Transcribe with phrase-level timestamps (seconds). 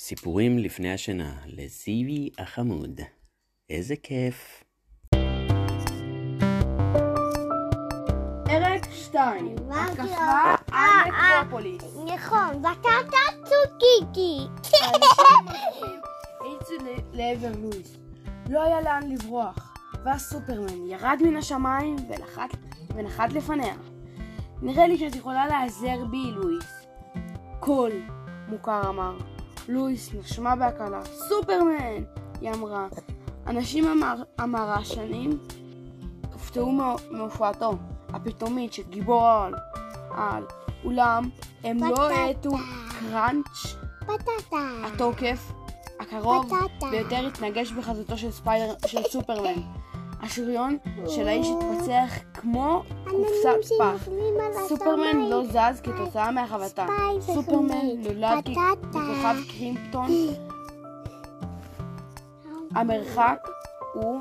[0.00, 3.00] סיפורים לפני השינה לזיוי החמוד.
[3.70, 4.64] איזה כיף.
[8.44, 10.04] פרק 2 התקפה
[10.72, 11.42] אה, על אה.
[11.42, 11.82] נקרופוליס.
[12.14, 14.38] נכון, בטטה צוקיקי.
[14.84, 16.00] אנשים
[16.40, 16.74] האיצו
[17.12, 17.96] לעבר לואיס.
[18.48, 19.74] לא היה לאן לברוח,
[20.04, 21.96] ואז סופרמן ירד מן השמיים
[22.94, 23.74] ונחת לפניה.
[24.62, 26.86] נראה לי שאת יכולה להיעזר בי, לואיס.
[27.60, 27.92] קול,
[28.48, 29.37] מוכר אמר.
[29.68, 31.00] לואיס נשמה בהקלה.
[31.04, 32.02] סופרמן!
[32.40, 32.86] היא אמרה.
[33.46, 35.38] אנשים המר- המרשנים
[36.32, 37.72] הופתעו מה- מהופעתו
[38.08, 39.54] הפתאומית של גיבור העל.
[40.10, 40.44] על.
[40.84, 41.28] אולם
[41.64, 42.14] הם לא בטטה.
[42.14, 42.50] האטו
[43.00, 44.56] קראנץ' בטטה.
[44.84, 45.52] התוקף
[46.00, 46.90] הקרוב בטטה.
[46.90, 49.60] ביותר התנגש בחזהו של ספיידר של סופרמן.
[50.22, 54.08] השריון של האיש התפצח כמו קופסת פח.
[54.68, 55.16] סופרמן.
[55.30, 56.86] לא זז כתוצאה מהחבטה.
[57.20, 57.86] סופרמן.
[57.98, 58.60] נולד כ- בטטה.
[58.82, 60.10] מכוכב קרימפטון.
[62.74, 63.48] המרחק
[63.94, 64.20] הוא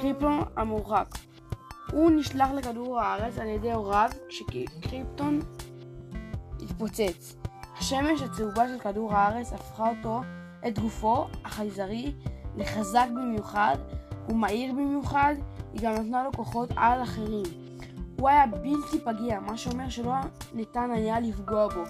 [0.00, 1.06] קריפטון המורחק.
[1.92, 5.40] הוא נשלח לכדור הארץ על ידי הוריו כשקריפטון
[6.62, 7.36] התפוצץ.
[7.78, 10.20] השמש הצהובה של כדור הארץ הפכה אותו,
[10.68, 12.12] את גופו החייזרי,
[12.56, 13.76] לחזק במיוחד
[14.28, 15.34] ומהיר במיוחד,
[15.72, 17.44] היא גם נתנה לו כוחות על אחרים.
[18.18, 20.12] הוא היה בלתי פגיע, מה שאומר שלא
[20.54, 21.82] ניתן היה לפגוע בו,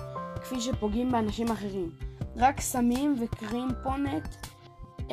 [0.43, 1.91] כפי שפוגעים באנשים אחרים.
[2.37, 4.29] רק סמים וקרימפונט,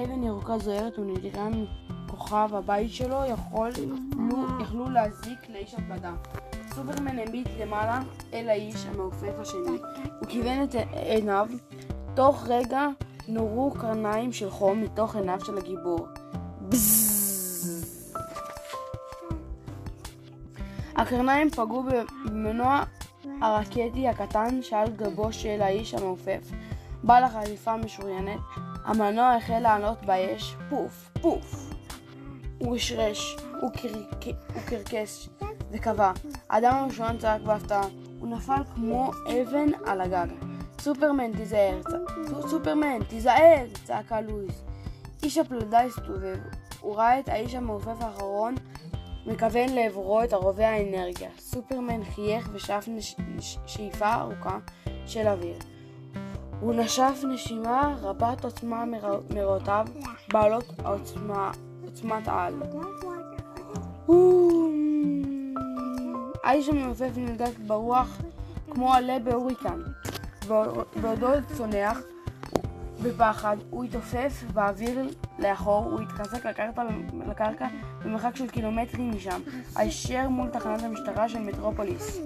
[0.04, 3.96] אבן ירוקה זוהרת ונדירה מכוכב הבית שלו, יכולו,
[4.62, 6.14] יכלו להזיק לאיש הפלדה.
[6.70, 8.02] סופרמן הביט למעלה
[8.34, 9.78] אל האיש המעופף השני.
[10.20, 11.48] הוא כיוון את עיניו.
[12.16, 12.88] תוך רגע
[13.28, 16.08] נורו קרניים של חום מתוך עיניו של הגיבור.
[20.96, 21.84] הקרניים פגעו
[22.26, 22.84] במנוע
[23.42, 26.52] הרקטי הקטן שעל גבו של האיש המעופף.
[27.04, 28.40] בעל החליפה המשוריינת,
[28.86, 31.70] המנוע החל לעלות באש, פוף, פוף.
[32.60, 35.30] הוא רשרש, הוא קרק- הוא קרקס
[35.72, 36.12] וקבע.
[36.50, 37.82] האדם הראשון צעק בהפתעה,
[38.20, 40.28] הוא נפל כמו אבן על הגג.
[40.82, 43.66] סופרמן תיזהר, צ- סופרמן תיזהר!
[43.84, 44.62] צעקה לואיס.
[45.24, 46.38] איש הפלדה הסתובב,
[46.82, 48.56] הוא ראה את האיש המעופף האחרון
[49.26, 51.30] מכוון לעברו את ערובי האנרגיה.
[51.40, 53.16] סופרמן חייך ושאף נש...
[53.36, 53.58] נש...
[53.66, 54.58] שאיפה ארוכה
[55.06, 55.58] של אוויר.
[56.60, 59.88] הוא נשף נשימה רבת עוצמה מר- מריאותיו,
[60.34, 61.52] בעלות העוצמה,
[61.86, 62.54] עוצמת על.
[66.44, 68.22] האיש המעופף נהדף ברוח
[68.72, 69.82] כמו עלה בהוריקן.
[71.02, 71.98] בעודו צונח
[73.04, 75.00] בפחד, הוא התעופף באוויר
[75.40, 76.84] לאחור, הוא התרסק לקרקע,
[77.28, 77.68] לקרקע
[78.06, 79.42] במרחק של קילומטרים משם,
[79.76, 82.18] הישר מול תחנת המשטרה של מטרופוליס.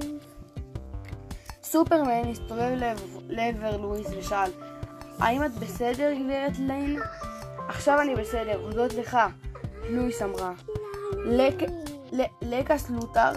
[1.63, 2.78] סופרמן הסתובב
[3.29, 4.50] לעבר- לואיס ושאל,
[5.19, 7.00] האם את בסדר, גברת ליין?
[7.69, 9.17] עכשיו אני בסדר, הודות לך,
[9.90, 10.51] לואיס אמרה.
[11.25, 11.69] לק-
[12.11, 13.31] ל- לקס לותר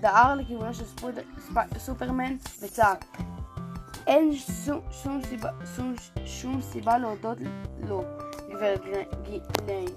[0.00, 1.18] דהר לכיוונו של ספוד-
[1.48, 3.04] ספ- סופרמן וצעק.
[4.08, 4.32] אין
[4.64, 7.38] שום, שום, סיבה, שום, שום סיבה להודות
[7.88, 8.02] לו,
[8.50, 9.88] גברת ג- ליין.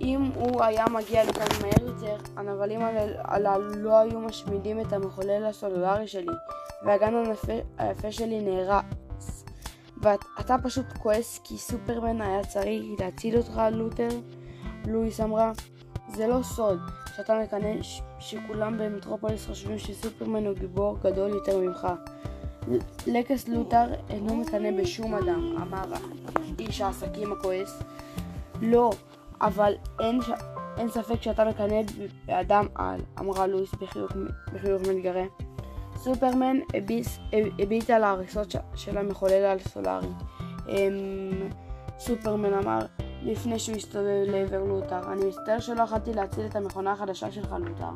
[0.00, 5.44] אם הוא היה מגיע לכאן מהר יותר, הנבלים הלל- הללו לא היו משמידים את המחולל
[5.44, 6.32] הסלולרי שלי,
[6.86, 9.44] והגן היפה, היפה שלי נהרס.
[10.02, 14.08] ואתה פשוט כועס כי סופרמן היה צריך להציל אותך, לותר?
[14.86, 15.52] לואיס אמרה,
[16.08, 16.78] זה לא סוד
[17.16, 17.82] שאתה מקנא
[18.18, 21.86] שכולם במטרופוליס חושבים שסופרמן הוא גיבור גדול יותר ממך.
[23.06, 25.84] לקס לותר אינו מקנא בשום אדם, אמר
[26.58, 27.82] איש העסקים הכועס.
[28.62, 28.90] לא,
[29.40, 30.30] אבל אין, ש...
[30.78, 31.80] אין ספק שאתה מקנא
[32.26, 34.12] באדם על, אמרה לואיס בחיוך,
[34.54, 35.24] בחיוך מתגרה.
[35.96, 37.18] סופרמן הביס,
[37.58, 38.54] הביט על ההריסות.
[38.74, 40.08] של המחולל הסולארי.
[40.68, 41.48] אמ...
[41.98, 42.78] סופרמן אמר,
[43.22, 47.90] לפני שהוא הסתובב לעבר לותר, אני מצטער שלא יכולתי להציל את המכונה החדשה שלך, לותר.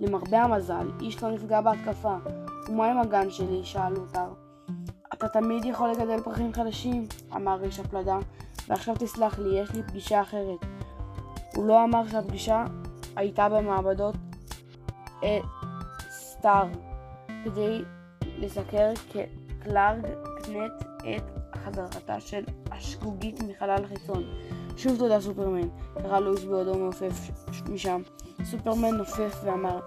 [0.00, 2.16] למרבה המזל, איש לא נפגע בהתקפה.
[2.68, 3.64] ומה עם הגן שלי?
[3.64, 4.32] שאל לותר.
[5.14, 7.06] אתה תמיד יכול לגדל פרחים חדשים,
[7.36, 8.18] אמר איש הפלדה,
[8.68, 10.58] ועכשיו תסלח לי, יש לי פגישה אחרת.
[11.56, 12.64] הוא לא אמר שהפגישה
[13.16, 14.14] הייתה במעבדות
[16.10, 16.66] סטאר,
[17.44, 17.82] כדי
[18.38, 20.06] לסקר כקלארג
[20.42, 24.24] קנט את חזרתה של השגוגית מחלל חיצון.
[24.76, 27.30] שוב תודה סופרמן, קרא לואיס בעודו מעופף
[27.68, 28.02] משם.
[28.44, 29.80] סופרמן נופף ואמר,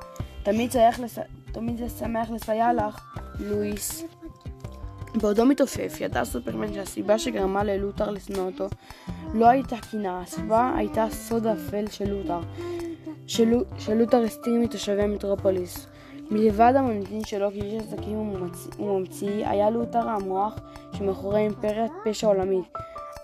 [0.44, 1.18] תמיד, צריך לס...
[1.56, 4.04] תמיד זה שמח לסייע לך, לואיס.
[5.22, 8.68] בעודו מתעופף, ידע סופרמן שהסיבה שגרמה ללותר לשנוא אותו
[9.34, 12.40] לא הייתה קנאה, הסיבה הייתה סוד האפל של לותר.
[13.28, 15.88] שלו, שלותר הסתיר מתושבי מטרופוליס.
[16.32, 18.34] מלבד המוניטין שלו כאיש עסקים
[18.80, 20.54] וממציא, היה לותר המוח
[20.94, 22.74] שמאחורי אימפריית פשע עולמית.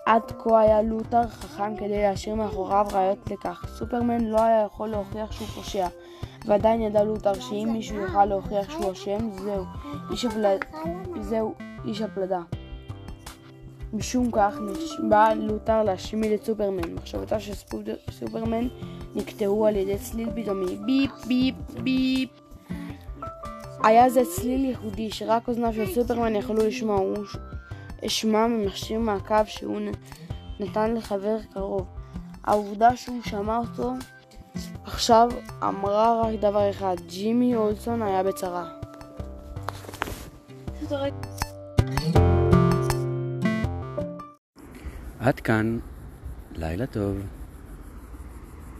[0.06, 3.64] עד כה היה לותר חכם כדי להשאיר מאחוריו ראיות לכך.
[3.78, 5.86] סופרמן לא היה יכול להוכיח שהוא פושע,
[6.44, 9.64] ועדיין ידע לותר שאם מישהו יוכל להוכיח שהוא אשם, זהו
[10.10, 10.58] איש, הפל...
[11.20, 11.54] זהו
[11.84, 12.40] איש הפלדה.
[13.92, 16.94] משום כך נשבע לותר להשמיד את סופרמן.
[16.94, 17.52] מחשבותיו של
[18.10, 18.68] סופרמן
[19.14, 22.30] נקטעו על ידי צליל פתאומי ביפ ביפ ביפ.
[23.84, 26.96] היה זה צליל ייחודי שרק אוזניו של סופרמן יכלו לשמוע.
[26.96, 27.16] הוא
[28.06, 29.80] אשמע ממכשיר מעקב שהוא
[30.60, 31.86] נתן לחבר קרוב.
[32.44, 33.92] העובדה שהוא שמע אותו
[34.92, 35.28] עכשיו
[35.62, 38.64] אמרה רק דבר אחד, ג'ימי אולסון היה בצרה.
[45.20, 45.78] עד כאן,
[46.54, 47.16] לילה טוב.